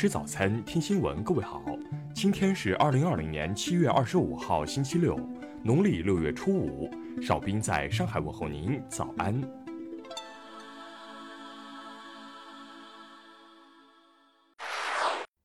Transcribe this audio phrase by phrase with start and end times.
[0.00, 1.22] 吃早餐，听新闻。
[1.22, 1.62] 各位好，
[2.14, 5.14] 今天是二零二零年七月二十五号，星期六，
[5.62, 6.90] 农历六月初五。
[7.20, 9.38] 少斌在上海问候您，早安。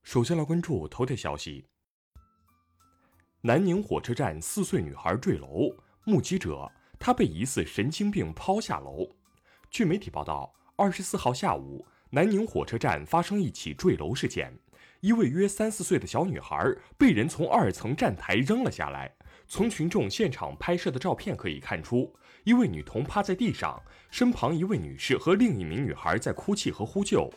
[0.04, 1.68] 首先来关注头条消息：
[3.42, 5.70] 南宁火车站四岁女孩坠楼，
[6.06, 9.06] 目击者她被疑似神经病抛下楼。
[9.70, 11.86] 据媒体报道，二十四号下午。
[12.16, 14.58] 南宁火车站发生一起坠楼事件，
[15.02, 19.14] 一位约三四岁的小女孩被人从二层站台扔了下来。
[19.50, 22.16] 从群众现场拍摄的照片可以看出，
[22.46, 27.30] 一位女童趴在地上，身旁一位女士和另一名女孩在哭泣和呼救。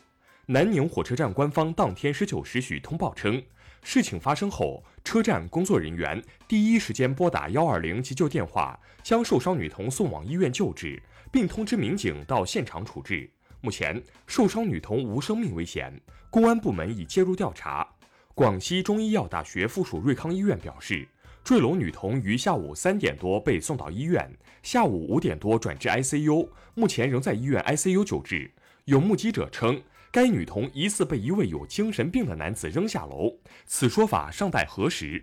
[0.45, 3.43] 南宁火车站官方当天十九时许通报称，
[3.83, 11.03] 事情发生后，车站工作人员第一时间拨打幺二零急救电话，将受伤女童送往医院救治，
[11.33, 13.29] 并通知民警到现场处置。
[13.61, 15.93] 目前受伤女童无生命危险，
[16.29, 17.87] 公安部门已介入调查。
[18.33, 21.05] 广西中医药大学附属瑞康医院表示，
[21.43, 24.31] 坠楼女童于下午三点多被送到医院，
[24.63, 28.49] 下午五点多转至 ICU，目前仍在医院 ICU 救治。
[28.85, 35.21] 有目击者称，该女童疑似被一位有精神病的男子扔下楼，此说法尚待核实。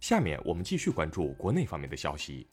[0.00, 2.48] 下面我们继续关注国内方面的消息。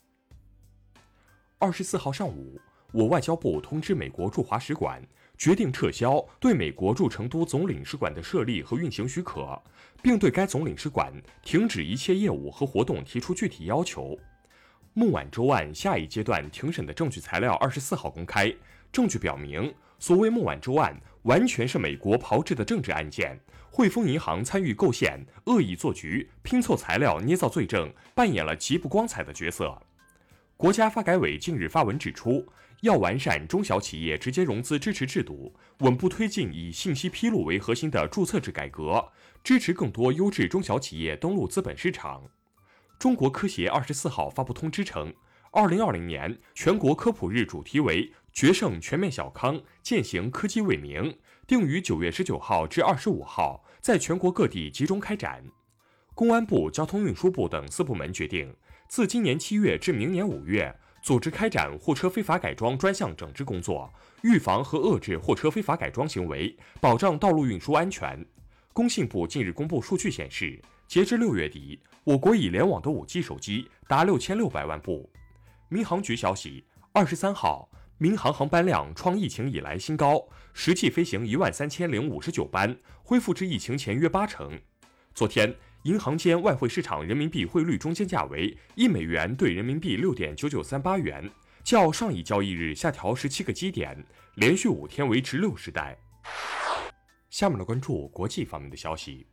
[1.57, 2.59] 二十四号上午。
[2.91, 5.01] 我外交部通知美国驻华使馆，
[5.37, 9.61] 决定撤销对美国驻成都总领事馆的设立和运行许可，
[10.01, 14.17] 并对该总领事馆停止一切业务和活动提出具体要求。
[14.93, 18.53] 孟晚舟案下一阶段庭审的证据材料二十四号公开，
[18.91, 29.79] 证据表明，所谓孟晚舟案完全是美国炮制的政治案件，汇丰银行参与构陷、恶意做局、拼凑材料、捏造罪证，扮演了极不光彩的角色。
[30.59, 32.45] 国家发改委近日发文指出，
[32.81, 39.09] 要完善中小企业直接融资支持制度，稳步推进以信息披露为核心的注册制改革，
[39.41, 42.23] 支持更多优质中小企业登陆资本市场。
[42.99, 45.13] 中国科协二十四号发布通知称，
[45.51, 51.17] 二零二零年全国科普日主题为“决胜全面小康，践行科技为民”，
[51.47, 55.41] 定于九月十九号至二十五号在全国各地集中开展。
[56.13, 58.53] 公安部、交通运输部等四部门决定。
[58.89, 63.87] 自今年七月至明年五月，组织开展货车非法改装专项整治工作，
[64.23, 68.25] 预防和遏制货车非法改装行为，保障道路运输安全。
[68.73, 75.07] 工信部近日公布数据显示，截至六月底，我国已联网的五 G 手机达六千六百万部。
[75.67, 77.69] 民航局消息，二十三号，
[77.99, 84.59] 民航航班量创疫情以来新高，实际飞行一万三千零五十九班，恢复至疫情前约八成。
[85.13, 85.55] 昨天。
[85.89, 91.27] 银行间外汇市场人民币汇率中间价为一美元兑人民币六点九九三八元，
[91.63, 93.97] 较上一交易日下调十七个基点，
[94.35, 95.97] 连续五天维持六十代。
[97.31, 99.25] 下面来关注国际方面的消息。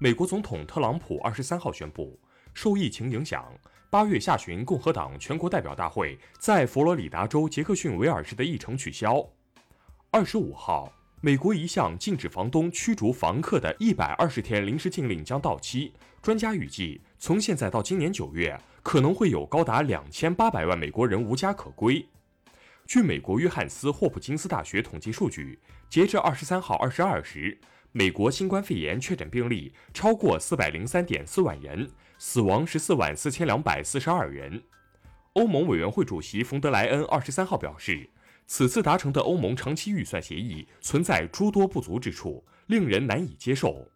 [0.00, 2.18] 美国总统特朗普二十三号宣布，
[2.52, 3.54] 受疫情影响，
[3.88, 9.24] 八月下旬共和党全国代表大会在佛罗里达州杰克逊维尔市的议程取消。
[10.10, 10.92] 二十五号。
[11.24, 15.92] 美国一项禁止房东驱逐房客的一百二十天临时禁令将到期。
[16.20, 22.04] 专家预计，从现在到今年九月，可能会有高达两千八百万美国人无家可归。
[22.86, 27.56] 据美国约翰斯霍普金斯大学统计数据，截至二十三号二十二时，
[27.92, 31.88] 美国新冠肺炎确诊病例超过四百零三点四万人，
[32.18, 34.60] 死亡十四万四千两百四十二人。
[35.34, 38.10] 欧盟委员会主席冯德莱恩二十三号表示。
[38.46, 43.88] 此次达成的欧盟长期预算协议存在诸多不足之处，令人难以接受。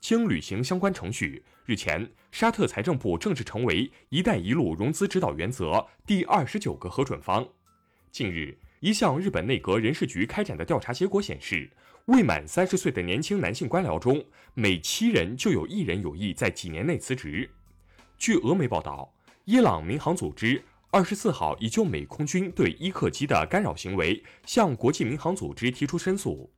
[0.00, 7.48] 经履行相关程序，日前，沙特财政部正式成为“一带一路”融资指导原则第二十九个核准方。
[8.10, 11.70] 近日，一项日本内阁人事局开展的调查结果显示，
[12.04, 14.22] 未满三十岁的年轻男性官僚中，
[14.52, 17.48] 每七人就有一人有意在几年内辞职。
[18.18, 19.10] 据俄媒报道，
[19.46, 20.62] 伊朗民航组织。
[20.94, 26.48] 二十四号已就美空军对伊克机的干扰行为向国际民航组织提出申诉。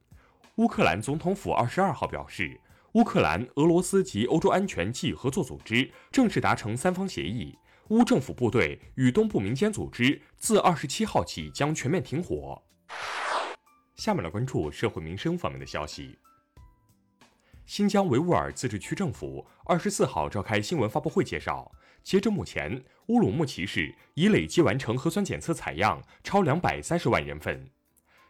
[0.57, 2.61] 乌克兰总统府二十二号表示，
[2.93, 7.57] 乌克兰、俄罗斯及欧洲安全暨合作组织正式达成三方协议，
[7.89, 12.63] 乌政府部队与东部民间组织自二十七号起将全面停火。
[13.95, 16.19] 下面来关注社会民生方面的消息。
[17.65, 21.73] 新疆维吾尔自治区政府二十四号召开新闻发布会，介绍，
[22.07, 27.69] 截至目前，乌鲁木齐市已累计完成核酸检测采样超两百三十万人份。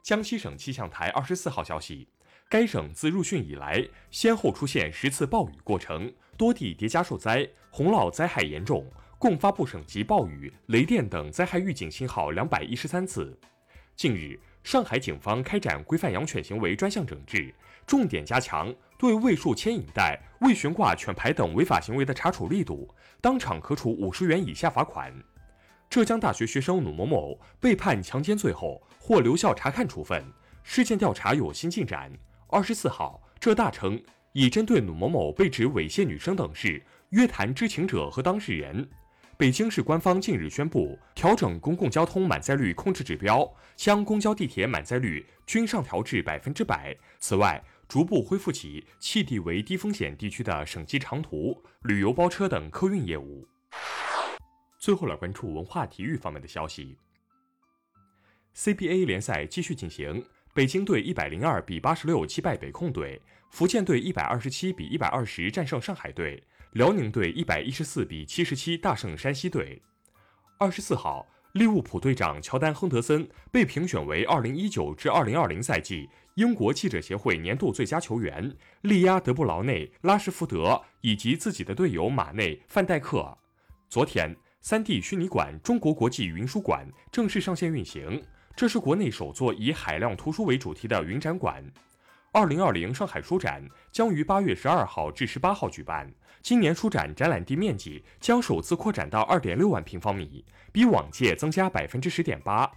[0.03, 2.09] 江西省气象台二十四号消息，
[2.49, 13.39] 该省自入汛以来，先后出现十次暴雨过程，多地叠加受灾，洪涝灾害严重，共发布省级暴雨、雷电等灾害预警信号两百一十三次。
[13.95, 14.41] 近日。
[14.67, 17.55] 上海警方开展规范养犬行为专项整治，
[17.87, 25.15] 重点加强对未束牵引带、未悬挂犬牌等违法行为的查处力度，当场可处五十元以下罚款。
[25.89, 30.21] 浙江大学学生鲁某某被判强奸罪后获留校察看处分，
[30.65, 32.11] 事件调查有新进展。
[32.49, 34.03] 二十四号，浙大称
[34.33, 38.89] 已针对鲁某某被指猥亵女生等事约谈知情者和当事人。
[39.39, 43.47] 北京市官方近日宣布调整公共交通满载率控制指标，
[43.77, 46.97] 将公交、地铁满载率均上调至百分之百。
[47.19, 53.47] 此外，逐步恢复起气地为低风险地区的省级长途、旅游包车等客运业务。
[54.79, 56.97] 最后来关注文化体育方面的消息。
[58.55, 60.25] CBA 联赛继续进行，
[60.55, 66.43] 北京队一百零二比八十六击败北控队，福建队一百二十七比一百二十战胜上海队。
[66.77, 69.81] 辽宁队一百一十四比七十七大胜山西队。
[70.59, 83.35] 二十四号，利物浦队长乔丹·亨德森被评选为二零一九至二零二零赛季英国记者协会年度最佳球员，力压德布劳内、拉什福德以及自己的队友马内、范戴克。
[83.89, 88.23] 昨天，三 D 虚拟馆中国国际云书馆正式上线运行，
[88.55, 91.65] 这是国内首座以海量图书为主题的云展馆。
[92.33, 96.13] 二零二零上海书展将于八月十二号至十八号举办。
[96.47, 102.71] 今年书展展览地面积将首次扩展到二点六万平方米，比往届增加百分之十点八。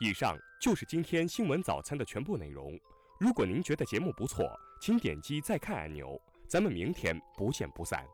[0.00, 2.76] 以上就是今天新闻早餐的全部内容。
[3.20, 4.44] 如果您觉得节目不错，
[4.80, 6.20] 请点击再看按钮。
[6.48, 8.04] 咱们明天不见不散。